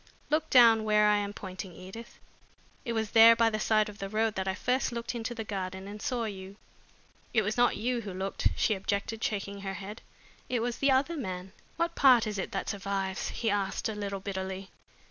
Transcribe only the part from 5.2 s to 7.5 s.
the garden and saw you." "It